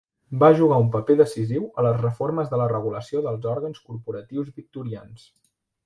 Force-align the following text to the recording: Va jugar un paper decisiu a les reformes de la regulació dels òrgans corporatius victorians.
Va 0.43 0.47
jugar 0.59 0.77
un 0.83 0.87
paper 0.95 1.15
decisiu 1.19 1.67
a 1.67 1.85
les 1.89 2.01
reformes 2.01 2.51
de 2.55 2.61
la 2.63 2.67
regulació 2.73 3.25
dels 3.29 3.49
òrgans 3.55 3.87
corporatius 3.91 4.53
victorians. 4.61 5.33